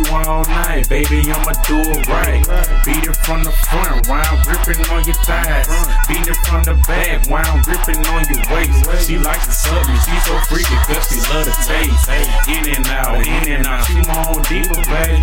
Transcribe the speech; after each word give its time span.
You 0.01 0.15
all 0.15 0.45
night, 0.45 0.89
baby, 0.89 1.21
I'ma 1.29 1.53
do 1.67 1.77
it 1.77 2.09
right. 2.09 2.41
Beat 2.85 3.05
it 3.05 3.17
from 3.17 3.45
the 3.45 3.53
front, 3.69 4.09
while 4.09 4.25
I'm 4.25 4.41
gripping 4.45 4.81
on 4.89 5.05
your 5.05 5.19
thighs. 5.27 5.69
Beat 6.09 6.27
it 6.27 6.39
from 6.49 6.65
the 6.65 6.75
back, 6.89 7.29
while 7.29 7.45
I'm 7.45 7.63
gripping 7.63 8.01
on 8.09 8.25
your 8.29 8.41
waist. 8.49 9.07
She 9.07 9.19
likes 9.19 9.47
to 9.47 9.53
suck 9.53 9.83
me, 9.89 9.97
she 10.01 10.17
so 10.25 10.35
freaky, 10.49 10.77
cause 10.89 11.05
she 11.09 11.21
love 11.29 11.45
the 11.45 11.55
taste. 11.69 12.09
In 12.49 12.65
and 12.77 12.87
out, 12.89 13.21
in 13.21 13.61
and 13.61 13.67
out, 13.67 13.85
she 13.85 14.01
more 14.09 14.41
deeper, 14.49 14.81
babe. 14.89 15.21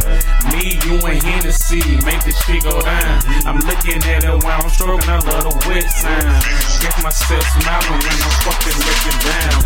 Me, 0.54 0.78
you 0.86 0.96
and 1.06 1.22
Hennessy, 1.24 1.82
make 2.06 2.22
this 2.24 2.38
shit 2.46 2.64
go 2.64 2.82
down. 2.82 3.22
I'm 3.46 3.60
looking 3.66 4.02
at 4.04 4.24
her 4.24 4.38
while 4.38 4.62
I'm 4.62 4.70
stroking, 4.70 5.10
I 5.10 5.20
love 5.26 5.44
the 5.48 5.54
wet 5.66 5.88
sound. 5.90 6.44
Get 6.82 6.94
myself 7.02 7.44
smiling 7.58 8.00
when 8.04 8.18
I'm 8.22 8.36
fucking 8.46 8.78
looking 8.78 9.20
down. 9.26 9.60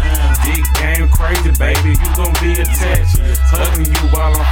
Big 0.48 0.64
game 0.80 1.06
crazy, 1.10 1.52
baby, 1.60 1.98
you 2.00 2.10
gon' 2.16 2.34
be 2.40 2.56
attached. 2.62 3.20
Hugging 3.52 3.92
you 3.92 4.06
while 4.16 4.34
I'm 4.34 4.46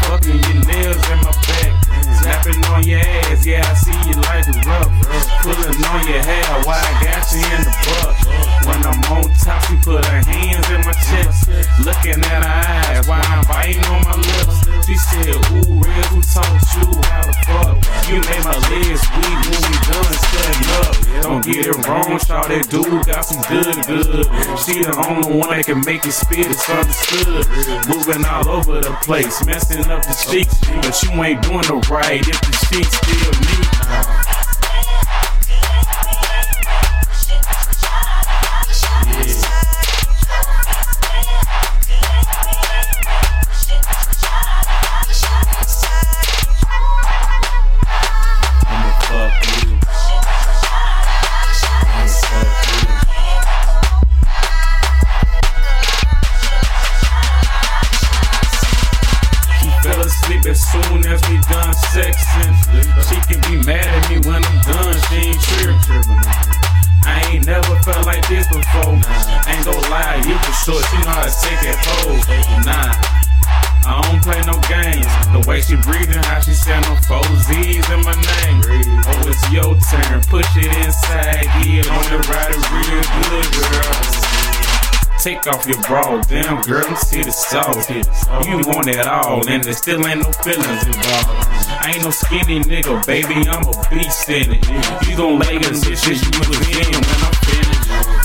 On 6.10 6.24
hair, 6.26 6.42
why 6.66 6.74
I 6.74 7.06
got 7.06 7.22
you 7.30 7.38
in 7.38 7.62
the 7.62 7.74
butt. 7.86 8.18
When 8.66 8.82
I'm 8.82 8.98
on 9.14 9.30
top, 9.46 9.62
she 9.70 9.78
put 9.78 10.02
her 10.04 10.22
hands 10.26 10.66
in 10.74 10.82
my 10.82 10.94
chest. 11.06 11.46
Looking 11.86 12.18
at 12.26 12.42
her 12.42 12.50
eyes, 12.50 13.08
while 13.08 13.22
I'm 13.30 13.46
biting 13.46 13.86
on 13.86 14.02
my 14.02 14.18
lips. 14.18 14.58
She 14.90 14.98
said, 14.98 15.38
Ooh, 15.54 15.78
Red, 15.78 16.06
who 16.10 16.18
taught 16.26 16.50
you 16.50 16.90
how 17.14 17.22
to 17.22 17.34
fuck? 17.46 17.78
You 18.10 18.18
made 18.26 18.42
my 18.42 18.58
legs 18.74 19.06
weak 19.22 19.38
when 19.54 19.62
we 19.70 19.76
done 19.86 20.18
setting 20.34 20.66
up. 20.82 20.94
Don't 21.22 21.46
get 21.46 21.70
it 21.70 21.78
wrong, 21.86 22.18
shout 22.18 22.50
that 22.50 22.66
dude 22.74 23.06
got 23.06 23.22
some 23.22 23.46
good, 23.46 23.78
good. 23.86 24.26
She 24.66 24.82
the 24.82 24.98
only 25.06 25.38
one 25.38 25.54
that 25.54 25.66
can 25.68 25.86
make 25.86 26.06
it 26.10 26.18
spit, 26.18 26.50
it's 26.50 26.66
understood. 26.74 27.46
Moving 27.86 28.26
all 28.26 28.50
over 28.50 28.82
the 28.82 28.98
place, 29.06 29.46
messing 29.46 29.86
up 29.92 30.02
the 30.02 30.18
sheets. 30.18 30.58
But 30.82 30.98
you 31.06 31.14
ain't 31.22 31.44
doing 31.46 31.70
it 31.70 31.90
right 31.90 32.26
if 32.26 32.42
the 32.42 32.54
sheets 32.66 32.98
still 32.98 33.30
neat. 33.46 34.29
As 60.50 60.62
soon 60.66 61.06
as 61.06 61.22
we 61.30 61.38
done 61.46 61.74
sexing. 61.94 62.54
She 63.06 63.18
can 63.30 63.40
be 63.46 63.62
mad 63.66 63.86
at 63.86 64.10
me 64.10 64.18
when 64.26 64.44
I'm 64.44 64.60
done. 64.66 64.98
She 65.08 65.30
ain't 65.30 65.42
tripping. 65.42 66.18
I 67.06 67.22
ain't 67.30 67.46
never 67.46 67.76
felt 67.86 68.06
like 68.06 68.28
this 68.28 68.48
before. 68.50 68.98
Ain't 69.46 69.66
gon' 69.66 69.86
lie, 69.94 70.18
you 70.26 70.36
for 70.42 70.54
sure. 70.66 70.82
She 70.90 70.98
know 71.06 71.14
how 71.14 71.30
to 71.30 71.34
take 71.46 71.62
it 71.70 71.78
hold. 71.86 72.66
Nah. 72.66 72.98
I 73.86 74.02
don't 74.06 74.22
play 74.22 74.42
no 74.46 74.58
games. 74.70 75.10
The 75.34 75.42
way 75.50 75.62
she 75.62 75.78
breathing, 75.86 76.22
how 76.30 76.42
she 76.42 76.54
saying 76.54 76.82
no 76.82 76.96
four 77.06 77.26
Z's 77.46 77.86
in 77.90 78.02
my 78.02 78.14
name. 78.14 78.62
Oh, 79.06 79.30
it's 79.30 79.42
your 79.54 79.78
turn. 79.90 80.22
Push 80.30 80.50
it 80.58 80.70
inside. 80.86 81.46
Take 85.20 85.48
off 85.48 85.68
your 85.68 85.82
bra, 85.82 86.22
damn 86.30 86.62
girl, 86.62 86.86
I'm 86.88 86.96
see 86.96 87.22
the 87.22 87.32
sauce. 87.32 87.90
You 87.90 88.58
want 88.72 88.88
it 88.88 89.06
all, 89.06 89.46
and 89.50 89.62
there 89.62 89.74
still 89.74 90.08
ain't 90.08 90.22
no 90.22 90.32
feelings 90.32 90.86
involved. 90.88 91.28
I 91.84 91.92
ain't 91.94 92.04
no 92.04 92.10
skinny 92.10 92.62
nigga, 92.62 93.06
baby, 93.06 93.36
I'm 93.50 93.68
a 93.68 93.74
beast 93.90 94.30
in 94.30 94.54
it. 94.54 95.08
You 95.10 95.18
gon' 95.18 95.40
lay 95.40 95.58
this 95.58 95.84
shit, 96.02 96.24
you 96.24 96.32
in 96.32 96.94
when 96.96 97.20
I'm 97.20 97.34
finished. 97.44 98.19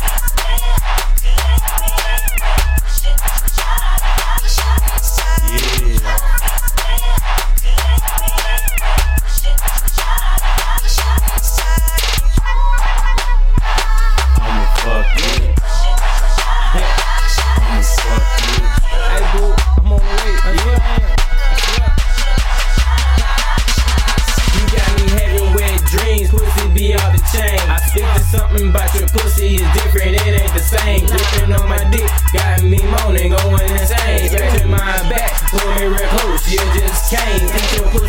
Something 28.55 28.71
about 28.71 28.95
your 28.95 29.09
pussy 29.09 29.57
is 29.57 29.73
different, 29.73 30.15
it 30.15 30.41
ain't 30.41 30.53
the 30.53 30.61
same. 30.61 31.07
Gripping 31.07 31.53
on 31.53 31.69
my 31.69 31.83
dick, 31.91 32.09
got 32.33 32.63
me 32.63 32.79
moaning, 32.83 33.31
going 33.31 33.64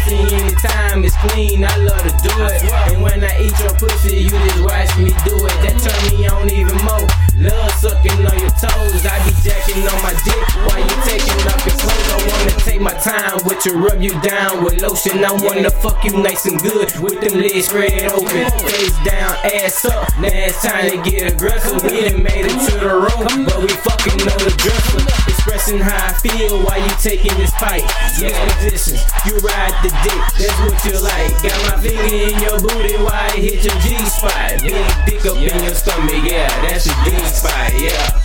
pussy 0.06 0.36
anytime 0.36 1.04
it's 1.04 1.16
clean, 1.18 1.64
I 1.64 1.76
love 1.78 2.02
to 2.02 2.14
do 2.22 2.34
it. 2.46 2.64
And 2.94 3.02
when 3.02 3.24
I 3.24 3.42
eat 3.42 3.58
your 3.60 3.74
pussy, 3.76 4.18
you 4.24 4.30
just 4.30 4.62
watch 4.64 4.98
me 4.98 5.10
do 5.26 5.36
it. 5.46 5.56
That 5.66 5.76
turn 5.82 6.20
me 6.20 6.28
on 6.28 6.50
even 6.50 6.78
more. 6.86 7.08
Love 7.36 7.72
sucking 7.84 8.26
on 8.26 8.38
your 8.40 8.54
toes, 8.56 9.04
I 9.04 9.20
be 9.26 9.34
jacking 9.44 9.84
on 9.84 10.00
my 10.02 10.14
dick 10.24 10.46
while 10.64 10.80
you 10.80 10.96
taking 11.04 11.42
off 11.52 11.62
your 11.66 11.76
clothes. 11.76 12.10
I 12.12 12.28
wanna 12.32 12.52
take 12.64 12.82
my 12.82 12.94
time 12.94 13.40
with 13.46 13.66
you, 13.66 13.74
rub 13.78 14.02
you 14.02 14.14
down 14.22 14.64
with 14.64 14.82
lotion. 14.82 15.24
I 15.24 15.34
wanna 15.34 15.70
fuck 15.70 16.04
you 16.06 16.16
nice 16.22 16.46
and 16.46 16.62
good 16.62 16.96
with 17.00 17.20
them 17.20 17.42
legs 17.42 17.68
spread 17.68 18.12
open, 18.12 18.50
face 18.62 18.98
down, 19.04 19.36
ass 19.44 19.86
up. 19.86 20.08
Now 20.20 20.30
it's 20.32 20.62
time 20.62 20.92
to 20.92 21.10
get 21.10 21.34
aggressive. 21.34 21.84
We 21.84 22.10
done 22.10 22.24
made 22.24 22.46
it 22.46 22.58
to 22.70 22.78
the 22.80 22.94
room, 22.94 23.46
but 23.46 23.60
we 23.60 23.68
fucking 23.68 24.18
know 24.26 24.38
the 24.40 24.56
dresser. 24.56 25.26
Expressing 25.66 25.82
how 25.82 26.10
I 26.10 26.14
feel 26.14 26.62
while 26.64 26.80
you 26.80 26.96
taking 27.02 27.36
this 27.40 27.50
fight. 27.56 27.82
Yeah, 28.22 28.38
positions, 28.54 29.02
you 29.26 29.34
ride 29.40 29.74
the 29.82 29.90
dick, 30.04 30.22
that's 30.38 30.60
what 30.62 30.78
you 30.86 31.00
like. 31.02 31.42
Got 31.42 31.58
my 31.66 31.82
finger 31.82 32.06
in 32.06 32.40
your 32.40 32.60
booty 32.60 32.98
while 32.98 33.14
I 33.14 33.32
hit 33.32 33.64
your 33.64 33.74
G 33.82 33.98
spot. 34.06 34.62
Big 34.62 34.86
dick 35.08 35.26
up 35.26 35.38
in 35.38 35.64
your 35.64 35.74
stomach, 35.74 36.24
yeah, 36.24 36.50
that's 36.62 36.86
your 36.86 36.96
G 37.06 37.18
spot, 37.26 37.74
yeah. 37.82 38.22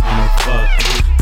I'ma 0.00 0.26
fuck 0.38 1.15